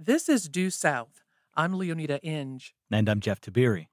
[0.00, 1.24] This is Due South.
[1.56, 2.72] I'm Leoneda Inge.
[2.88, 3.88] And I'm Jeff Tiberii.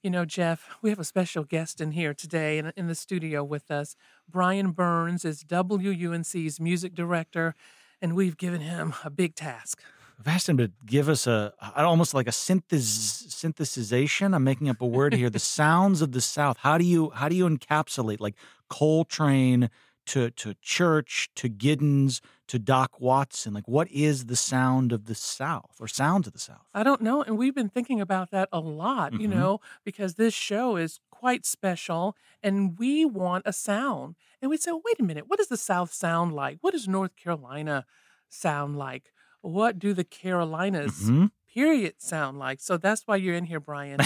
[0.00, 3.42] You know, Jeff, we have a special guest in here today in, in the studio
[3.42, 3.96] with us.
[4.28, 7.56] Brian Burns is WUNC's music director,
[8.00, 9.82] and we've given him a big task.
[10.20, 14.36] I've asked him to give us a almost like a synthes, synthesization.
[14.36, 15.30] I'm making up a word here.
[15.30, 16.58] the sounds of the South.
[16.58, 18.36] How do you how do you encapsulate like
[18.68, 19.68] Coltrane
[20.06, 23.54] to to Church to Giddens to Doc Watson?
[23.54, 26.66] Like, what is the sound of the South or sounds of the South?
[26.74, 29.12] I don't know, and we've been thinking about that a lot.
[29.12, 29.20] Mhm.
[29.20, 34.16] You know, because this show is quite special, and we want a sound.
[34.42, 36.58] And we say, well, wait a minute, what does the South sound like?
[36.60, 37.84] What does North Carolina
[38.28, 39.12] sound like?
[39.42, 41.30] What do the Carolinas Mhm.
[41.52, 42.60] Period sound like?
[42.60, 44.00] So that's why you're in here, Brian.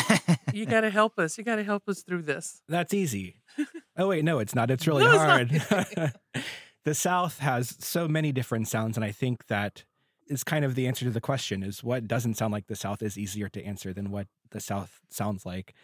[0.53, 1.39] you got to help us.
[1.39, 2.63] You got to help us through this.
[2.69, 3.37] That's easy.
[3.97, 4.71] Oh wait, no, it's not.
[4.71, 6.13] It's really No, it's hard.
[6.85, 9.85] the South has so many different sounds, and I think that
[10.27, 13.03] is kind of the answer to the question: is what doesn't sound like the South
[13.03, 15.75] is easier to answer than what the South sounds like.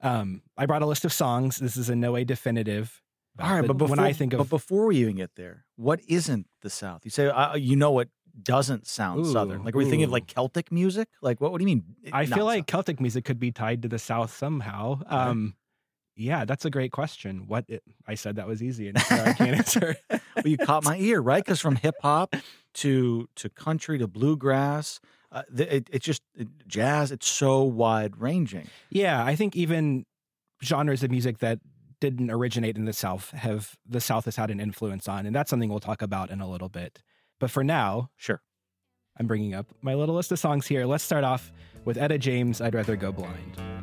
[0.00, 1.58] Um, I brought a list of songs.
[1.58, 3.02] This is in no way definitive.
[3.40, 6.00] All right, but, before, when I think of but before we even get there, what
[6.08, 7.04] isn't the South?
[7.04, 8.08] You say uh, you know what
[8.42, 9.64] doesn't sound Southern.
[9.64, 11.08] Like, are we thinking of like Celtic music?
[11.20, 11.52] Like, what?
[11.52, 11.84] What do you mean?
[12.12, 12.66] I feel like South?
[12.66, 15.00] Celtic music could be tied to the South somehow.
[15.06, 15.54] Um,
[16.18, 17.44] yeah, that's a great question.
[17.46, 19.96] What it, I said that was easy, and I can't answer.
[20.10, 21.44] well, you caught my ear, right?
[21.44, 22.34] Because from hip hop
[22.74, 27.12] to to country to bluegrass, uh, it, it's just it, jazz.
[27.12, 28.68] It's so wide ranging.
[28.90, 30.06] Yeah, I think even
[30.62, 31.60] genres of music that
[32.00, 35.50] didn't originate in the South have the South has had an influence on, and that's
[35.50, 37.02] something we'll talk about in a little bit.
[37.40, 38.40] But for now, Sure.
[39.18, 40.86] I'm bringing up my little list of songs here.
[40.86, 41.50] Let's start off
[41.84, 42.60] with Etta James.
[42.60, 43.77] I'd rather go blind.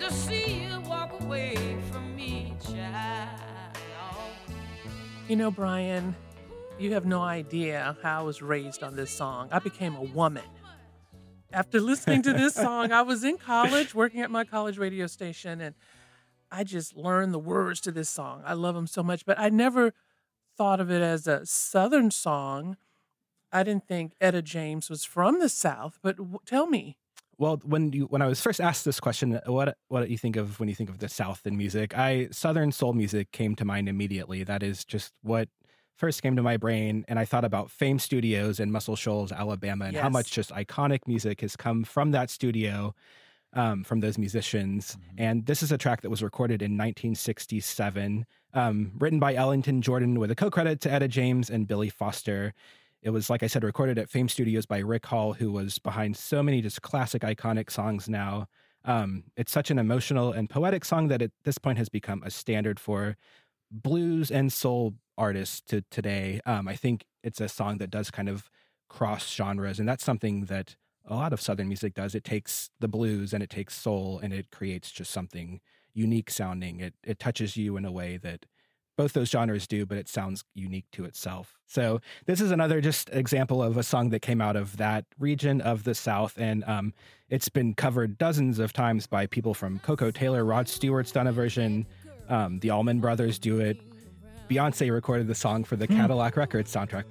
[0.00, 1.56] To see you walk away
[1.90, 3.40] from me, child.
[5.28, 6.16] You know, Brian,
[6.78, 9.48] you have no idea how I was raised on this song.
[9.52, 10.44] I became a woman.
[11.52, 15.60] After listening to this song, I was in college working at my college radio station
[15.60, 15.74] and
[16.50, 18.42] I just learned the words to this song.
[18.44, 19.92] I love them so much, but I never
[20.56, 22.76] thought of it as a Southern song.
[23.52, 26.96] I didn't think Etta James was from the South, but w- tell me.
[27.40, 30.36] Well, when you when I was first asked this question, what what do you think
[30.36, 31.96] of when you think of the South in music?
[31.96, 34.44] I Southern soul music came to mind immediately.
[34.44, 35.48] That is just what
[35.96, 39.86] first came to my brain, and I thought about Fame Studios in Muscle Shoals, Alabama,
[39.86, 42.94] and how much just iconic music has come from that studio,
[43.54, 44.98] um, from those musicians.
[45.16, 50.20] And this is a track that was recorded in 1967, um, written by Ellington Jordan
[50.20, 52.52] with a co-credit to Etta James and Billy Foster.
[53.02, 56.16] It was, like I said, recorded at Fame Studios by Rick Hall, who was behind
[56.16, 58.46] so many just classic, iconic songs now.
[58.84, 62.30] Um, it's such an emotional and poetic song that at this point has become a
[62.30, 63.16] standard for
[63.70, 66.40] blues and soul artists to today.
[66.46, 68.50] Um, I think it's a song that does kind of
[68.88, 72.14] cross genres, and that's something that a lot of Southern music does.
[72.14, 75.60] It takes the blues and it takes soul, and it creates just something
[75.94, 76.80] unique sounding.
[76.80, 78.46] It it touches you in a way that
[79.00, 81.58] both those genres do, but it sounds unique to itself.
[81.66, 85.62] So this is another just example of a song that came out of that region
[85.62, 86.92] of the South, and um,
[87.30, 91.32] it's been covered dozens of times by people from Koko Taylor, Rod Stewart's done a
[91.32, 91.86] version,
[92.28, 93.80] um, the Allman Brothers do it.
[94.50, 97.04] Beyonce recorded the song for the Cadillac Records soundtrack.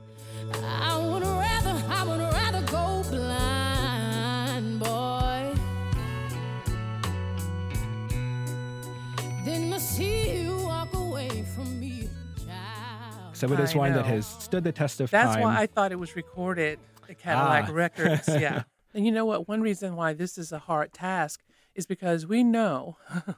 [13.40, 15.36] So it is I one that has stood the test of That's time.
[15.36, 16.78] That's why I thought it was recorded
[17.10, 17.72] at Cadillac Ah.
[17.74, 18.28] Records.
[18.28, 18.64] Yeah.
[18.94, 19.48] and you know what?
[19.48, 21.42] One reason why this is a hard task
[21.74, 22.98] is because we know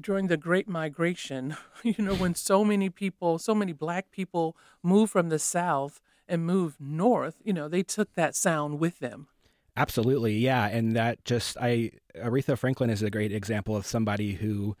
[0.00, 5.10] during the Great Migration, you know, when so many people, so many black people moved
[5.12, 9.28] from the South and moved north, you know, they took that sound with them.
[9.76, 14.74] Absolutely, yeah, and that just I Aretha Franklin is a great example of somebody who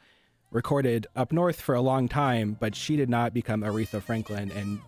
[0.56, 4.80] recorded up north for a long time, but she did not become Aretha Franklin, and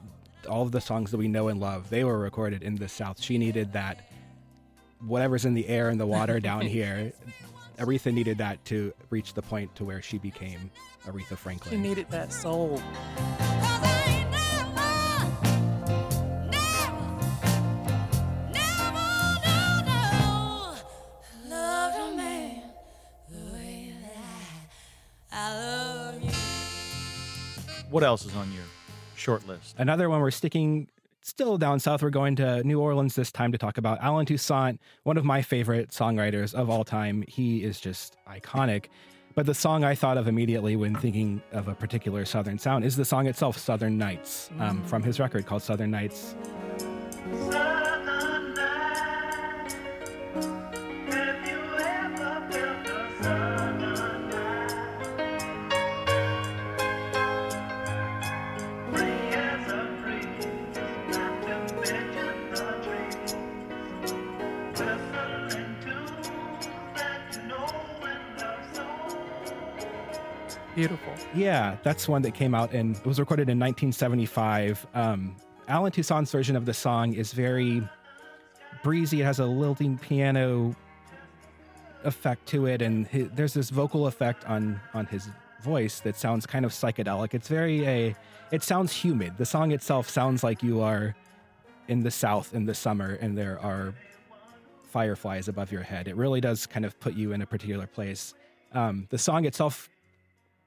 [0.49, 3.21] all of the songs that we know and love they were recorded in the South.
[3.21, 4.09] She needed that
[5.07, 7.13] whatever's in the air and the water down here.
[7.79, 10.71] Aretha needed that to reach the point to where she became
[11.07, 11.75] Aretha Franklin.
[11.75, 12.81] She needed that soul.
[27.99, 28.63] What else is on your
[29.17, 29.75] short list?
[29.77, 30.87] Another one we're sticking
[31.21, 32.01] still down south.
[32.01, 35.43] We're going to New Orleans this time to talk about Allen Toussaint, one of my
[35.43, 37.25] favorite songwriters of all time.
[37.27, 38.85] He is just iconic.
[39.35, 42.95] But the song I thought of immediately when thinking of a particular Southern sound is
[42.95, 46.37] the song itself, Southern Nights, um, from his record called Southern Nights.
[70.79, 71.13] Beautiful.
[71.35, 74.87] Yeah, that's one that came out and it was recorded in 1975.
[74.95, 75.35] Um,
[75.67, 77.83] Allen Toussaint's version of the song is very
[78.85, 79.23] breezy.
[79.23, 80.77] It has a lilting piano
[82.05, 85.29] effect to it, and hi there's this vocal effect on on his
[85.63, 87.35] voice that sounds kind of psychedelic.
[87.35, 88.17] It's very a.
[88.53, 89.37] It sounds humid.
[89.37, 91.17] The song itself sounds like you are
[91.89, 93.95] in the South in the summer, and there are
[94.85, 96.07] fireflies above your head.
[96.07, 98.33] It really does kind of put you in a particular place.
[98.73, 99.89] Um, the song itself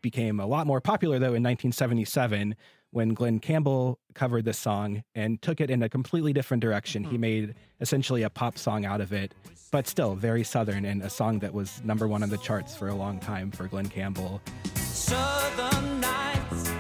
[0.02, 2.56] became a lot more popular though in 1977
[2.92, 7.04] when Glen Campbell covered this song and took it in a completely different direction.
[7.04, 7.22] He mm-hmm.
[7.22, 9.34] made essentially a pop song out of it,
[9.72, 12.90] but still very southern and a song that was number one on the charts for
[12.90, 14.42] a long time for Glen Campbell.
[14.76, 16.72] Southern nights,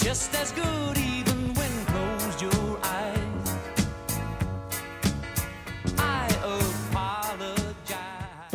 [0.00, 1.29] just as good even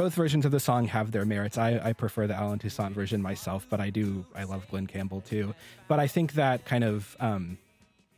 [0.05, 1.57] Both versions of the song have their merits.
[1.57, 5.21] I, I prefer the Allen Toussaint version myself, but I do I love Glen Campbell
[5.21, 5.55] too.
[5.87, 7.57] But I think that kind of um,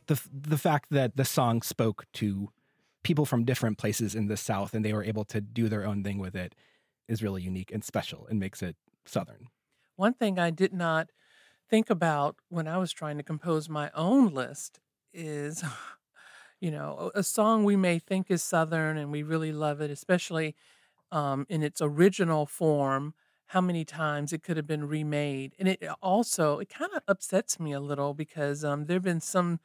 [0.06, 2.50] the the fact that the song spoke to
[3.04, 6.04] people from different places in the South and they were able to do their own
[6.04, 6.54] thing with it
[7.08, 8.76] is really unique and special and makes it
[9.06, 9.46] Southern.
[9.96, 11.08] One thing I did not
[11.70, 14.78] think about when I was trying to compose my own list
[15.14, 15.64] is,
[16.60, 19.90] you know, a a song we may think is Southern and we really love it,
[19.90, 20.54] especially
[21.12, 23.14] um, in its original form,
[23.46, 25.54] how many times it could have been remade.
[25.58, 29.20] And it also, it kind of upsets me a little because um, there have been
[29.20, 29.60] some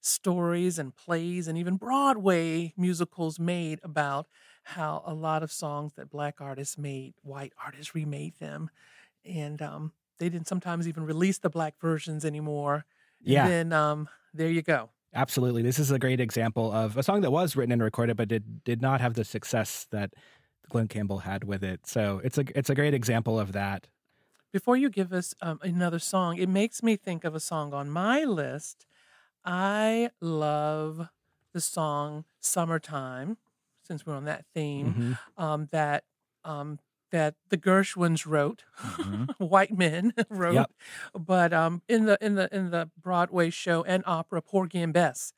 [0.00, 4.28] stories and plays and even Broadway musicals made about
[4.64, 8.70] how a lot of songs that black artists made, white artists remade them.
[9.24, 12.86] And um, they didn't sometimes even release the black versions anymore.
[13.28, 13.46] And Yeah.
[13.46, 14.90] then um, there you go.
[15.14, 15.62] Absolutely.
[15.62, 18.64] This is a great example of a song that was written and recorded but did
[18.64, 20.14] did not have the success that
[20.68, 21.86] Glen Campbell had with it.
[21.86, 23.88] So it's a it's a great example of that.
[24.52, 27.90] Before you give us um, another song, it makes me think of a song on
[27.90, 28.86] my list.
[29.44, 31.08] I love
[31.52, 33.36] the song "Summertime,"
[33.82, 35.18] since we're on that theme.
[35.38, 35.42] Mhm.
[35.42, 36.04] Um, that
[36.44, 36.78] um,
[37.10, 38.64] that the Gershwins wrote,
[39.38, 40.70] white men wrote, Yep.
[41.18, 45.32] but um, in the in the in the Broadway show and opera, Porgy and Bess.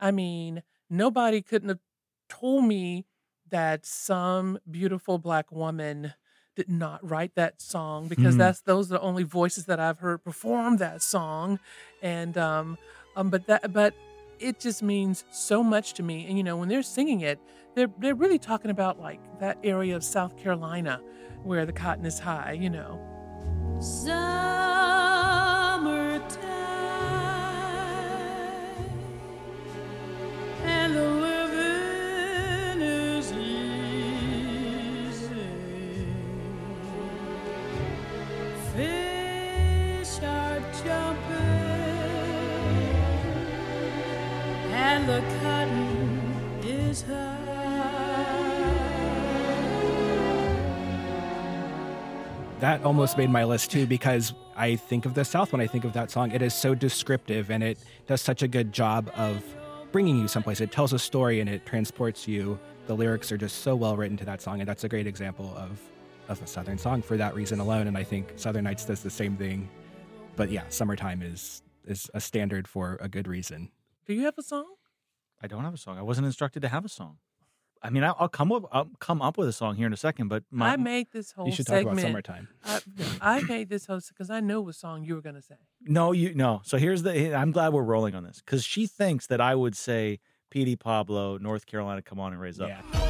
[0.00, 1.80] I mean, nobody couldn't have
[2.28, 3.06] told me
[3.50, 6.14] that some beautiful black woman
[6.56, 8.38] did not write that song because Mhm.
[8.38, 11.58] that's those are the only voices that I've heard perform that song,
[12.02, 12.78] and um,
[13.16, 13.94] um, but that but
[14.38, 16.26] it just means so much to me.
[16.26, 17.38] And you know, when they're singing it,
[17.74, 21.00] they're they're really talking about like that area of South Carolina
[21.42, 22.52] where the cotton is high.
[22.52, 23.00] You know,
[23.80, 24.73] Summertime
[52.60, 55.84] That almost made my list too because I think of the South when I think
[55.84, 56.30] of that song.
[56.30, 59.44] It is so descriptive and it does such a good job of
[59.92, 60.62] bringing you someplace.
[60.62, 62.58] It tells a story and it transports you.
[62.86, 65.52] The lyrics are just so well written to that song, and that's a great example
[65.56, 65.78] of
[66.28, 67.86] of a Southern song for that reason alone.
[67.88, 69.68] And I think Southern Nights does the same thing.
[70.36, 73.70] But yeah, summertime is is a standard for a good reason.
[74.06, 74.64] do you have a song?
[75.42, 75.98] I don't have a song.
[75.98, 77.18] I wasn't instructed to have a song.
[77.82, 78.62] I mean, I'll, I'll come up.
[78.72, 80.28] I'll come up with a song here in a second.
[80.28, 81.98] But my, I made this whole You should talk segment.
[81.98, 82.48] about summertime.
[82.64, 82.80] I,
[83.20, 85.56] I made this whole because I know what song you were going to say.
[85.82, 86.62] no, you no.
[86.64, 87.34] So here's the.
[87.34, 91.36] I'm glad we're rolling on this because she thinks that I would say Petey Pablo,
[91.36, 92.68] North Carolina, come on and raise up.
[92.70, 93.03] Yeah.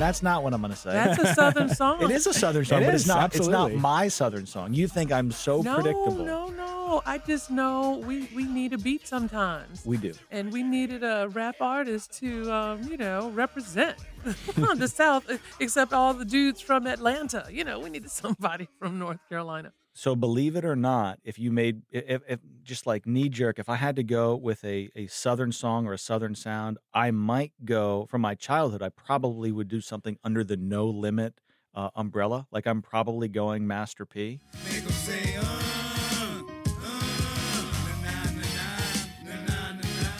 [0.00, 0.92] And that's not what I'm going to say.
[0.92, 2.02] That's a Southern song.
[2.02, 3.36] it is a southern song, It but is, it's not.
[3.36, 4.72] It's not my southern song.
[4.72, 6.24] You think I'm so no, predictable?
[6.24, 9.84] No, no, I just know we we need a beat sometimes.
[9.84, 10.14] We do.
[10.30, 13.98] and we needed a rap artist to, um, you know, represent
[14.54, 15.30] the South,
[15.60, 17.46] except all the dudes from Atlanta.
[17.50, 19.70] You know, we needed somebody from North Carolina.
[20.00, 23.68] So believe it or not, if you made if, if just like knee jerk, if
[23.68, 27.52] I had to go with a, a southern song or a southern sound, I might
[27.66, 28.80] go from my childhood.
[28.82, 31.42] I probably would do something under the No Limit
[31.74, 32.46] uh, umbrella.
[32.50, 34.40] Like I'm probably going Master P.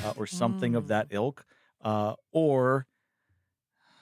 [0.04, 1.46] uh, or something of that ilk,
[1.82, 2.86] uh, or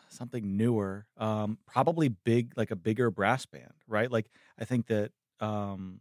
[0.08, 1.06] something newer.
[1.16, 4.10] Um, probably big, like a bigger brass band, right?
[4.10, 6.00] Like I think that um,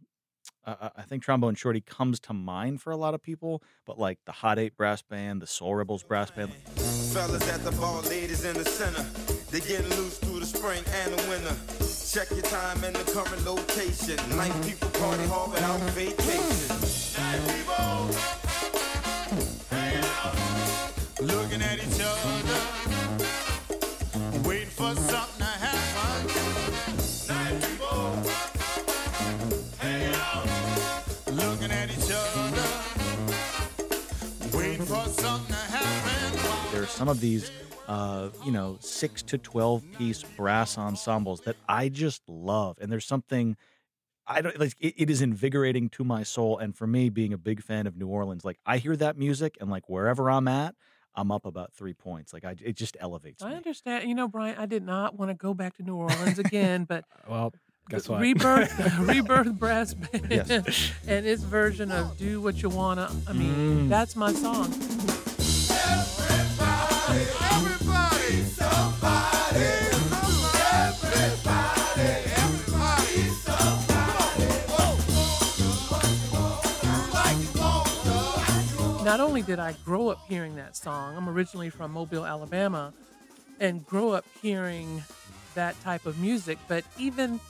[0.66, 4.18] I, I- think Trombone Shorty comes to mind for a lot of people, but like
[4.26, 8.44] the Hot Eight brass band, the Soul Rebels brass band, Fellas at the bar, ladies
[8.44, 9.04] in the center.
[9.50, 9.60] They
[9.96, 11.56] loose through the spring and the winter.
[12.12, 14.16] Check your time and the current location.
[14.62, 16.57] People party hard without vacation.
[37.08, 37.50] Some of these
[37.88, 43.06] uh, you know six to 12 piece brass ensembles that i just love and there's
[43.06, 43.56] something
[44.26, 47.38] i don't like it, it is invigorating to my soul and for me being a
[47.38, 50.74] big fan of new orleans like i hear that music and like wherever i'm at
[51.14, 54.06] i'm up about three points like I, it just elevates I me understand.
[54.06, 57.04] You know, Brian, I did not want to go back to New Orleans again, but
[57.28, 57.54] Well,
[57.88, 58.20] guess what?
[58.20, 60.90] Rebirth, Rebirth Brass Band, Yes.
[61.06, 63.88] and its version of "Do What You Wanna." I mean, Mm.
[63.88, 64.70] that's my song.
[79.04, 82.92] Not only did I grow up hearing that song, I'm originally from Mobile, Alabama,
[83.58, 85.02] and grow up hearing
[85.54, 87.40] that type of music, but even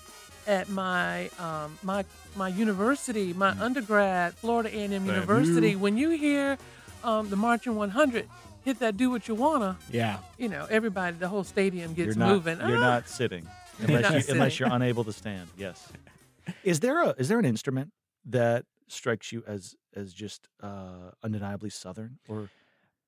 [0.47, 2.05] at my um, my
[2.37, 6.57] my university, my undergrad, Florida A&M University, when you hear
[7.03, 8.29] um, the Marching 100
[8.69, 10.19] hit that "Do What You Wanna," Yeah.
[10.37, 12.59] you know, everybody, the whole stadium gets you're not moving.
[12.59, 12.81] you're Ah!
[12.95, 13.47] not sitting
[13.81, 14.67] unless not you unless sitting.
[14.67, 15.89] you're unable to stand yes
[16.65, 17.91] is there a is there an instrument
[18.25, 22.51] that strikes you as as just uh undeniably southern or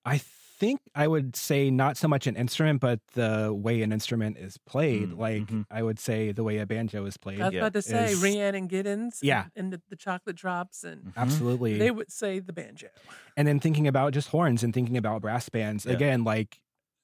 [0.05, 0.17] I
[0.61, 4.59] think I would say not so much an instrument, but the way an instrument is
[4.59, 5.09] played.
[5.11, 5.65] Mm, like mhm.
[5.71, 7.41] I would say the way a banjo is played.
[7.41, 9.47] I was Yeah, about to say is- Rhiannon Giddens, Yeah.
[9.57, 11.79] and the, the chocolate drops, and Absolutely.
[11.79, 12.89] they would say the banjo.
[13.37, 15.95] and then thinking about just horns and thinking about brass bands Yeah.
[15.95, 16.61] again, like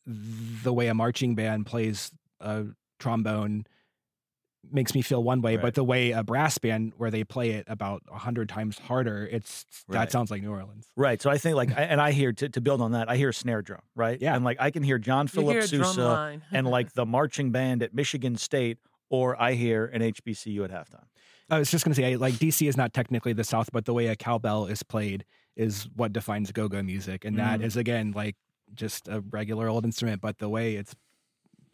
[0.06, 2.66] the way a marching band plays a
[3.00, 3.66] trombone
[4.72, 5.62] makes me feel one way, Right.
[5.62, 9.26] but the way a brass band where they play it about a hundred times harder,
[9.30, 9.98] it's Right.
[10.00, 10.86] that sounds like New Orleans.
[10.96, 11.20] Right.
[11.20, 13.62] So I think like, and I hear to, to build on that, I hear snare
[13.62, 14.20] drum, right?
[14.20, 14.34] Yeah.
[14.34, 17.82] And like I can hear John You hear Philip Sousa and like the marching band
[17.82, 18.78] at Michigan State,
[19.10, 21.04] or I hear an HBCU at halftime.
[21.48, 23.94] I was just going to say, like DC is not technically the South, but the
[23.94, 27.64] way a cowbell is played is what defines go-go music, and that Mm.
[27.64, 28.34] is again like
[28.74, 30.94] just a regular old instrument, but the way it's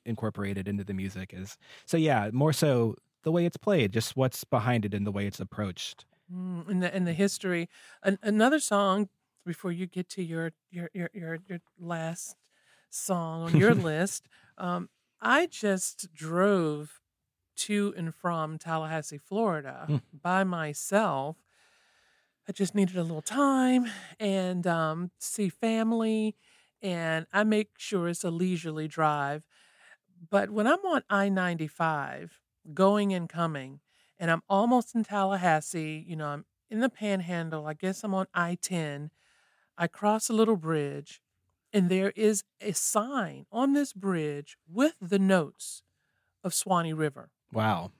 [0.06, 1.56] incorporated into the music is
[1.86, 1.96] so.
[1.96, 5.40] Yeah, more so the way it's played, just what's behind it and the way it's
[5.40, 6.06] approached.
[6.32, 7.68] Mm, and the and the history.
[8.02, 9.08] An, another song
[9.44, 12.36] before you get to your your your your, your last
[12.90, 14.28] song on your list.
[14.58, 14.90] Um,
[15.20, 17.00] I just drove
[17.56, 19.96] to and from Tallahassee, Florida, Hmm.
[20.12, 21.38] by myself.
[22.48, 23.86] I just needed a little time
[24.18, 26.36] and um, see family,
[26.80, 29.44] and I make sure it's a leisurely drive.
[30.30, 32.40] But when I'm on I 95,
[32.74, 33.80] going and coming,
[34.18, 38.26] and I'm almost in Tallahassee, you know, I'm in the panhandle, I guess I'm on
[38.32, 39.10] I 10.
[39.76, 41.20] I cross a little bridge,
[41.72, 45.82] and there is a sign on this bridge with the notes
[46.44, 47.30] of Swanee River.
[47.52, 47.90] Wow.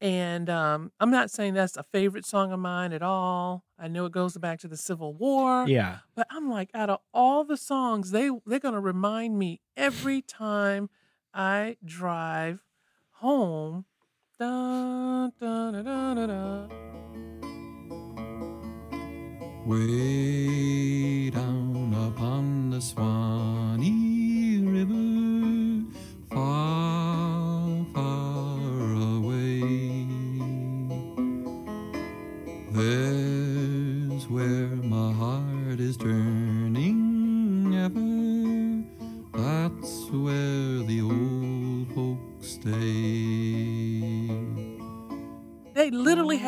[0.00, 3.64] And um, I'm not saying that's a favorite song of mine at all.
[3.78, 5.66] I know it goes back to the Civil War.
[5.68, 5.98] Yeah.
[6.14, 10.88] But I'm like, out of all the songs, they they're gonna remind me every time
[11.32, 12.60] I drive
[13.12, 13.84] home.
[14.38, 16.70] Dun, dun, dun.
[19.66, 24.19] Way down upon the Swanee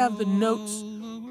[0.02, 0.82] have the notes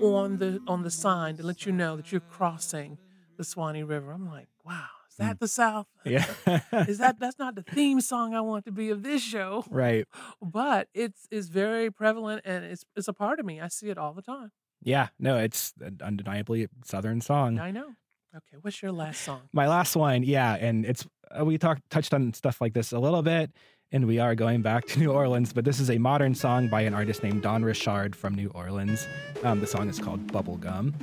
[0.02, 2.98] on the on the sign to let you know that you're crossing
[3.38, 4.14] the Swanee River.
[4.14, 5.40] I'm like, wow, is that mm.
[5.40, 5.88] the South?
[6.06, 6.26] Yeah.
[6.88, 9.66] is that that's not the theme song I want to be of this show?
[9.70, 10.08] right.
[10.42, 13.60] But it's it's very prevalent and it's it's a part of me.
[13.60, 14.52] I see it all the time.
[14.82, 15.10] Yeah.
[15.20, 17.60] No, it's an undeniably a Southern song.
[17.60, 17.96] I know.
[18.34, 19.42] Okay, what's your last song?
[19.52, 21.06] My last one, yeah, and it's
[21.44, 23.52] we talked touched on stuff like this a little bit,
[23.92, 26.82] and we are going back to New Orleans, but this is a modern song by
[26.82, 29.08] an artist named Dawn Richard from New Orleans.
[29.44, 30.94] Um, the song is called Bubblegum.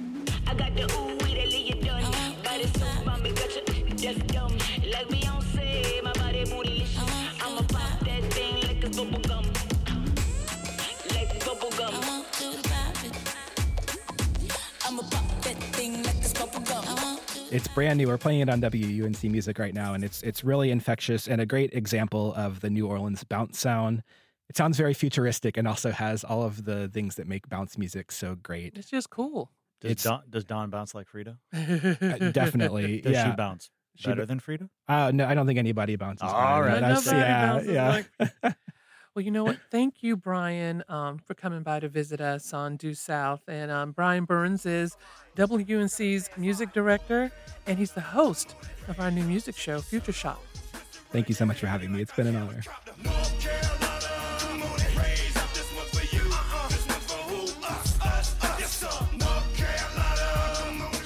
[0.47, 1.18] I
[17.51, 18.09] It's brand new.
[18.09, 21.47] We're playing it on WUNC Music right now, and it's it's really infectious and a
[21.47, 24.03] great example of the New Orleans bounce sound.
[24.51, 28.13] It sounds very futuristic and also has all of the things that make bounce music
[28.13, 28.77] so great.
[28.77, 29.51] It's just cool.
[29.81, 31.39] Does It's- Dawn, does Dawn bounce like Freedia?
[31.55, 33.31] Uh, definitely, Does yeah.
[33.31, 33.71] she bounce
[34.05, 34.69] better b- than Freedia?
[34.89, 36.29] Uh, no, I don't think anybody bounces.
[36.29, 36.81] All better, right.
[36.81, 37.89] but Nobody yeah, bounces yeah.
[38.43, 38.57] like-
[39.19, 39.59] Well, you know what?
[39.73, 43.41] Thank you, Brian, um, for coming by to visit us on Due South.
[43.49, 44.97] And um, Brian Burns is
[45.37, 47.33] WUNC's music director,
[47.67, 48.55] and he's the host
[48.87, 50.41] of our new music show, Future Shop.
[51.11, 52.01] Thank you so much for having me.
[52.01, 52.63] It's been an honor.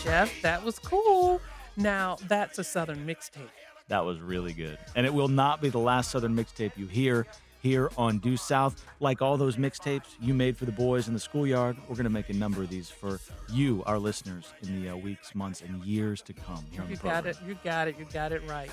[0.05, 1.41] Jeff, that was cool.
[1.79, 3.49] Now, that's a Southern mixtape.
[3.89, 4.77] That was really good.
[4.95, 7.27] And it will not be the last Southern mixtape you hear
[7.63, 8.85] here on Due South.
[9.01, 12.11] Like all those mixtapes you made for the boys in the schoolyard, we're going to
[12.11, 15.83] make a number of these for you, our listeners, in the uh, weeks, months, and
[15.85, 17.35] years to come here on You the got program.
[17.45, 17.49] it.
[17.49, 17.97] You got it.
[17.99, 18.71] You got it right.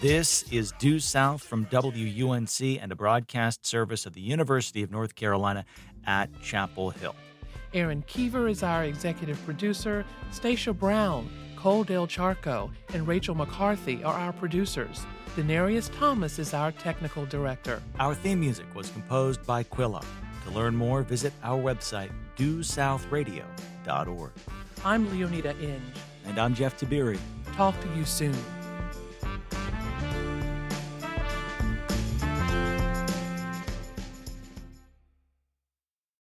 [0.00, 5.16] This is Due South from WUNC and a broadcast service of the University of North
[5.16, 5.64] Carolina
[6.06, 7.16] at Chapel Hill.
[7.74, 10.04] Aaron Keever is our executive producer.
[10.30, 11.28] Stacia Brown,
[11.58, 15.04] Cole Del Charco, and Rachel McCarthy are our producers.
[15.34, 17.82] Denarius Thomas is our technical director.
[17.98, 20.04] Our theme music was composed by Quilla.
[20.44, 24.30] To learn more, visit our website, dueSouthRadio.org.
[24.84, 25.82] I'm Leoneda Inge.
[26.26, 27.18] And I'm Jeff Tiberii.
[27.54, 28.36] Talk to you soon.